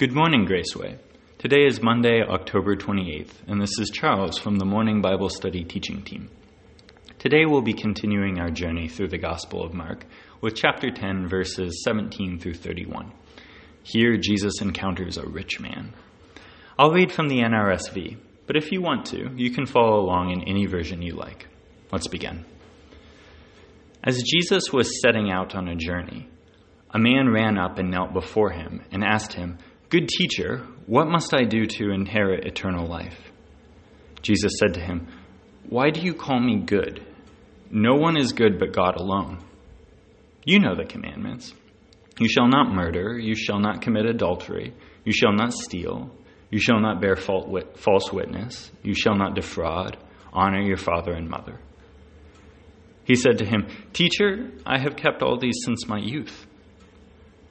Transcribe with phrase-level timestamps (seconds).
[0.00, 0.96] Good morning, Graceway.
[1.36, 6.00] Today is Monday, October 28th, and this is Charles from the Morning Bible Study Teaching
[6.00, 6.30] Team.
[7.18, 10.06] Today we'll be continuing our journey through the Gospel of Mark
[10.40, 13.12] with chapter 10, verses 17 through 31.
[13.82, 15.92] Here, Jesus encounters a rich man.
[16.78, 20.48] I'll read from the NRSV, but if you want to, you can follow along in
[20.48, 21.46] any version you like.
[21.92, 22.46] Let's begin.
[24.02, 26.30] As Jesus was setting out on a journey,
[26.88, 29.58] a man ran up and knelt before him and asked him,
[29.90, 33.18] Good teacher, what must I do to inherit eternal life?
[34.22, 35.08] Jesus said to him,
[35.68, 37.04] Why do you call me good?
[37.72, 39.44] No one is good but God alone.
[40.44, 41.52] You know the commandments.
[42.20, 46.10] You shall not murder, you shall not commit adultery, you shall not steal,
[46.50, 49.96] you shall not bear false witness, you shall not defraud,
[50.32, 51.58] honor your father and mother.
[53.04, 56.46] He said to him, Teacher, I have kept all these since my youth.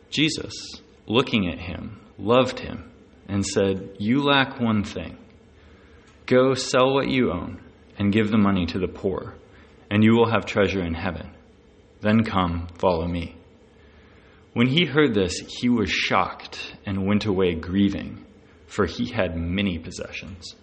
[0.10, 0.54] Jesus,
[1.06, 2.92] looking at him, loved him,
[3.28, 5.18] and said, You lack one thing.
[6.26, 7.62] Go sell what you own
[7.98, 9.36] and give the money to the poor,
[9.90, 11.32] and you will have treasure in heaven.
[12.02, 13.36] Then come, follow me.
[14.54, 18.26] When he heard this, he was shocked and went away grieving,
[18.68, 20.56] for he had many possessions.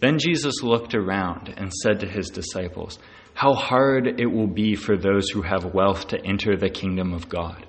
[0.00, 2.98] Then Jesus looked around and said to his disciples,
[3.34, 7.28] How hard it will be for those who have wealth to enter the kingdom of
[7.28, 7.66] God.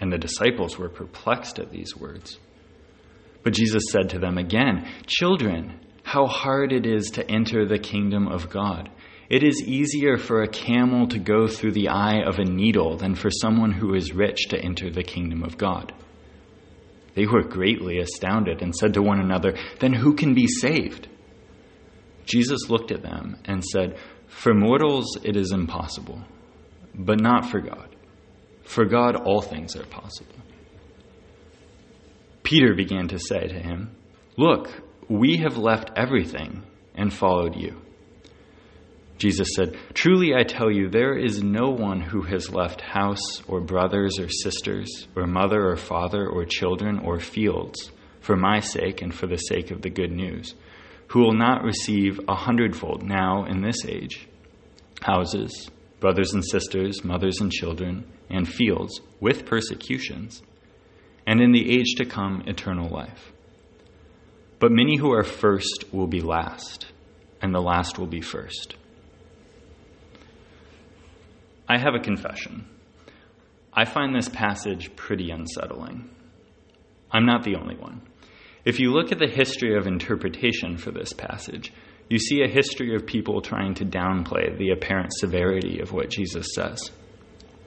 [0.00, 2.38] And the disciples were perplexed at these words.
[3.42, 8.26] But Jesus said to them again, Children, how hard it is to enter the kingdom
[8.28, 8.90] of God.
[9.28, 13.14] It is easier for a camel to go through the eye of a needle than
[13.14, 15.92] for someone who is rich to enter the kingdom of God.
[17.14, 21.08] They were greatly astounded and said to one another, Then who can be saved?
[22.24, 26.22] Jesus looked at them and said, For mortals it is impossible,
[26.94, 27.94] but not for God.
[28.64, 30.34] For God, all things are possible.
[32.42, 33.90] Peter began to say to him,
[34.36, 34.70] Look,
[35.08, 36.62] we have left everything
[36.94, 37.80] and followed you.
[39.18, 43.60] Jesus said, Truly I tell you, there is no one who has left house or
[43.60, 49.14] brothers or sisters or mother or father or children or fields for my sake and
[49.14, 50.54] for the sake of the good news,
[51.08, 54.26] who will not receive a hundredfold now in this age
[55.02, 60.42] houses, brothers and sisters, mothers and children and fields with persecutions,
[61.26, 63.32] and in the age to come, eternal life.
[64.58, 66.86] But many who are first will be last,
[67.40, 68.76] and the last will be first.
[71.68, 72.66] I have a confession.
[73.72, 76.10] I find this passage pretty unsettling.
[77.12, 78.02] I'm not the only one.
[78.64, 81.72] If you look at the history of interpretation for this passage,
[82.08, 86.48] you see a history of people trying to downplay the apparent severity of what Jesus
[86.54, 86.90] says.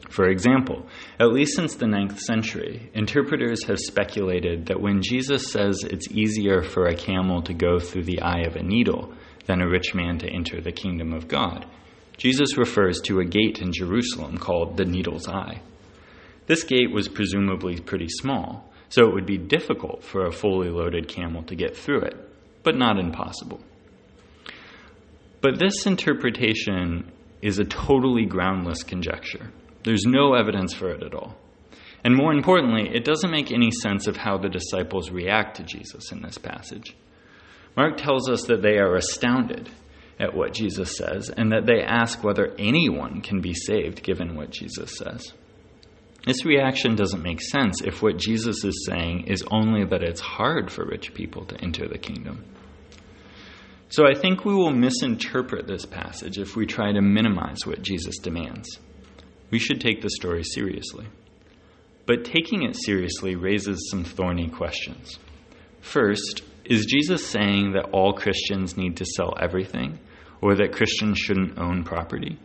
[0.09, 0.85] For example,
[1.19, 6.61] at least since the ninth century, interpreters have speculated that when Jesus says it's easier
[6.61, 9.13] for a camel to go through the eye of a needle
[9.45, 11.65] than a rich man to enter the kingdom of God,
[12.17, 15.61] Jesus refers to a gate in Jerusalem called the Needle's Eye.
[16.45, 21.07] This gate was presumably pretty small, so it would be difficult for a fully loaded
[21.07, 22.15] camel to get through it,
[22.61, 23.61] but not impossible.
[25.41, 27.11] But this interpretation
[27.41, 29.51] is a totally groundless conjecture.
[29.83, 31.35] There's no evidence for it at all.
[32.03, 36.11] And more importantly, it doesn't make any sense of how the disciples react to Jesus
[36.11, 36.95] in this passage.
[37.75, 39.69] Mark tells us that they are astounded
[40.19, 44.51] at what Jesus says and that they ask whether anyone can be saved given what
[44.51, 45.33] Jesus says.
[46.25, 50.71] This reaction doesn't make sense if what Jesus is saying is only that it's hard
[50.71, 52.45] for rich people to enter the kingdom.
[53.89, 58.17] So I think we will misinterpret this passage if we try to minimize what Jesus
[58.17, 58.79] demands
[59.53, 61.05] we should take the story seriously.
[62.07, 65.19] But taking it seriously raises some thorny questions.
[65.79, 69.99] First, is Jesus saying that all Christians need to sell everything,
[70.41, 72.39] or that Christians shouldn't own property?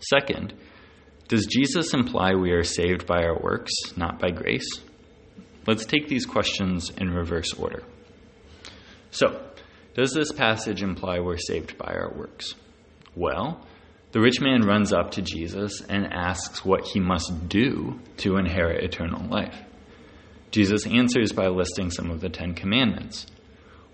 [0.00, 0.54] Second,
[1.28, 4.80] does Jesus imply we are saved by our works, not by grace?
[5.66, 7.82] Let's take these questions in reverse order.
[9.10, 9.38] So,
[9.92, 12.54] does this passage imply we're saved by our works?
[13.14, 13.66] Well,
[14.12, 18.82] the rich man runs up to Jesus and asks what he must do to inherit
[18.82, 19.56] eternal life.
[20.50, 23.26] Jesus answers by listing some of the Ten Commandments.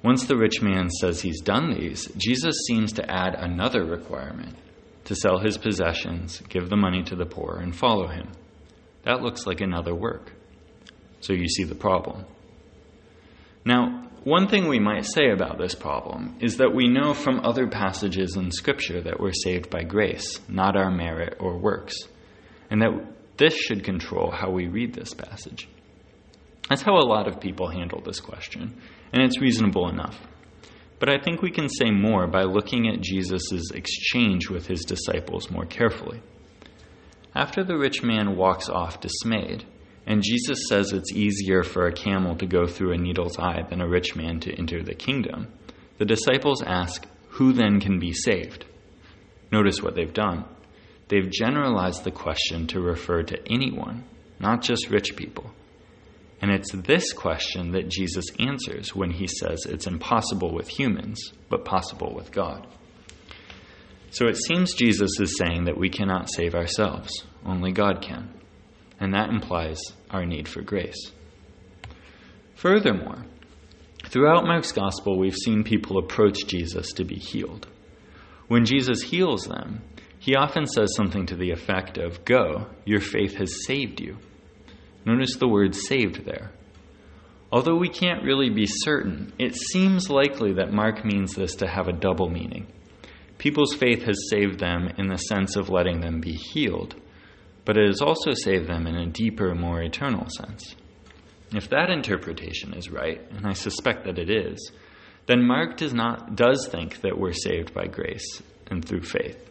[0.02, 4.56] Once the rich man says he's done these, Jesus seems to add another requirement
[5.04, 8.28] to sell his possessions, give the money to the poor, and follow him.
[9.04, 10.32] That looks like another work.
[11.20, 12.24] So you see the problem.
[13.64, 17.68] Now, one thing we might say about this problem is that we know from other
[17.68, 21.94] passages in Scripture that we're saved by grace, not our merit or works,
[22.68, 22.90] and that
[23.36, 25.68] this should control how we read this passage.
[26.68, 28.82] That's how a lot of people handle this question,
[29.12, 30.18] and it's reasonable enough.
[30.98, 35.52] But I think we can say more by looking at Jesus' exchange with his disciples
[35.52, 36.20] more carefully.
[37.32, 39.66] After the rich man walks off dismayed,
[40.06, 43.80] and Jesus says it's easier for a camel to go through a needle's eye than
[43.80, 45.48] a rich man to enter the kingdom,
[45.98, 48.64] the disciples ask, Who then can be saved?
[49.50, 50.44] Notice what they've done.
[51.08, 54.04] They've generalized the question to refer to anyone,
[54.38, 55.50] not just rich people.
[56.40, 61.64] And it's this question that Jesus answers when he says it's impossible with humans, but
[61.64, 62.66] possible with God.
[64.10, 67.10] So it seems Jesus is saying that we cannot save ourselves,
[67.44, 68.35] only God can.
[68.98, 71.12] And that implies our need for grace.
[72.54, 73.26] Furthermore,
[74.04, 77.66] throughout Mark's gospel, we've seen people approach Jesus to be healed.
[78.48, 79.82] When Jesus heals them,
[80.18, 84.16] he often says something to the effect of, Go, your faith has saved you.
[85.04, 86.50] Notice the word saved there.
[87.52, 91.86] Although we can't really be certain, it seems likely that Mark means this to have
[91.86, 92.66] a double meaning.
[93.38, 96.96] People's faith has saved them in the sense of letting them be healed,
[97.66, 100.74] but it has also saved them in a deeper, more eternal sense.
[101.52, 104.70] If that interpretation is right, and I suspect that it is,
[105.26, 109.50] then Mark does not does think that we're saved by grace and through faith.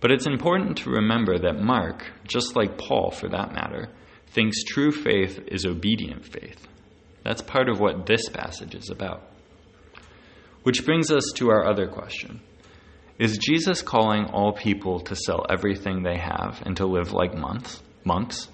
[0.00, 3.88] But it's important to remember that Mark, just like Paul for that matter,
[4.28, 6.66] thinks true faith is obedient faith.
[7.22, 9.22] That's part of what this passage is about.
[10.64, 12.40] Which brings us to our other question
[13.18, 17.82] Is Jesus calling all people to sell everything they have and to live like monks?
[18.04, 18.48] monks?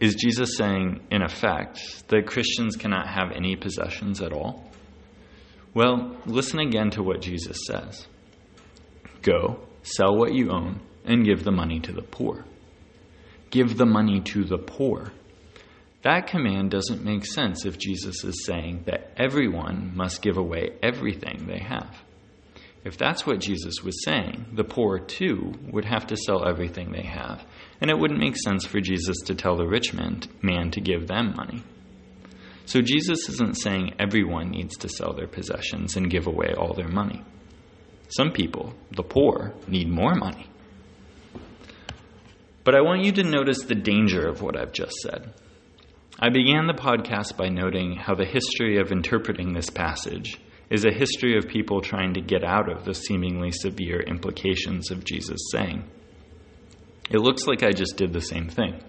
[0.00, 4.64] Is Jesus saying, in effect, that Christians cannot have any possessions at all?
[5.74, 8.06] Well, listen again to what Jesus says
[9.22, 12.44] Go, sell what you own, and give the money to the poor
[13.52, 15.12] give the money to the poor.
[16.02, 21.46] That command doesn't make sense if Jesus is saying that everyone must give away everything
[21.46, 22.02] they have.
[22.84, 27.02] If that's what Jesus was saying, the poor too would have to sell everything they
[27.02, 27.44] have,
[27.80, 31.06] and it wouldn't make sense for Jesus to tell the rich man, man to give
[31.06, 31.62] them money.
[32.64, 36.88] So Jesus isn't saying everyone needs to sell their possessions and give away all their
[36.88, 37.22] money.
[38.08, 40.48] Some people, the poor, need more money.
[42.64, 45.32] But I want you to notice the danger of what I've just said.
[46.18, 50.38] I began the podcast by noting how the history of interpreting this passage
[50.72, 55.04] is a history of people trying to get out of the seemingly severe implications of
[55.04, 55.84] Jesus saying.
[57.10, 58.82] It looks like I just did the same thing.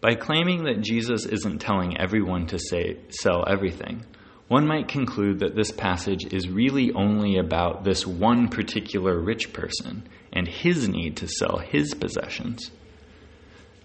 [0.00, 4.04] By claiming that Jesus isn't telling everyone to say, sell everything,
[4.48, 10.08] one might conclude that this passage is really only about this one particular rich person
[10.32, 12.72] and his need to sell his possessions.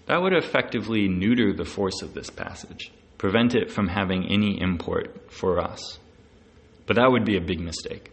[0.06, 5.30] That would effectively neuter the force of this passage, prevent it from having any import
[5.30, 6.00] for us.
[6.86, 8.10] But that would be a big mistake.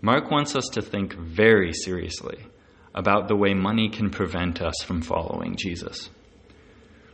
[0.00, 2.38] Mark wants us to think very seriously
[2.94, 6.10] about the way money can prevent us from following Jesus.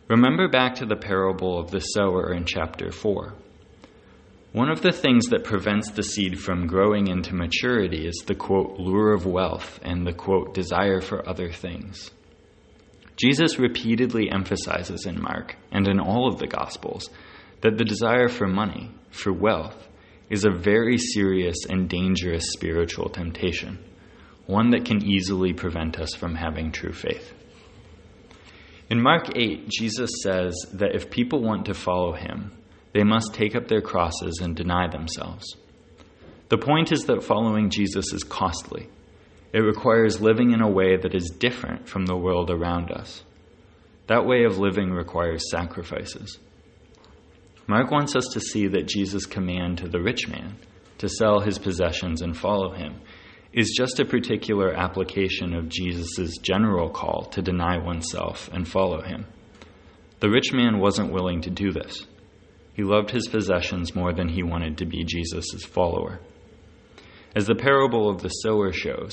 [0.08, 3.34] Remember back to the parable of the sower in chapter 4.
[4.52, 8.78] One of the things that prevents the seed from growing into maturity is the quote,
[8.78, 12.10] lure of wealth and the quote, desire for other things.
[13.16, 17.10] Jesus repeatedly emphasizes in Mark and in all of the Gospels
[17.62, 19.88] that the desire for money, for wealth,
[20.30, 23.78] is a very serious and dangerous spiritual temptation,
[24.46, 27.32] one that can easily prevent us from having true faith.
[28.90, 32.52] In Mark 8, Jesus says that if people want to follow him,
[32.92, 35.56] they must take up their crosses and deny themselves.
[36.48, 38.88] The point is that following Jesus is costly.
[39.52, 43.24] It requires living in a way that is different from the world around us.
[44.06, 46.38] That way of living requires sacrifices.
[47.66, 50.56] Mark wants us to see that Jesus' command to the rich man
[50.98, 53.00] to sell his possessions and follow him
[53.52, 59.26] is just a particular application of Jesus' general call to deny oneself and follow him.
[60.20, 62.06] The rich man wasn't willing to do this.
[62.74, 66.20] He loved his possessions more than he wanted to be Jesus' follower.
[67.34, 69.12] As the parable of the sower shows,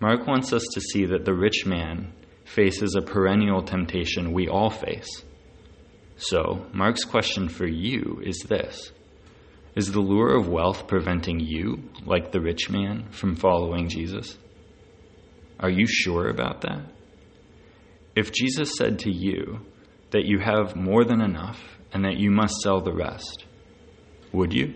[0.00, 2.12] Mark wants us to see that the rich man
[2.44, 5.24] faces a perennial temptation we all face.
[6.18, 8.92] So, Mark's question for you is this
[9.74, 14.36] Is the lure of wealth preventing you, like the rich man, from following Jesus?
[15.60, 16.82] Are you sure about that?
[18.14, 19.60] If Jesus said to you
[20.10, 21.60] that you have more than enough
[21.92, 23.44] and that you must sell the rest.
[24.32, 24.74] Would you?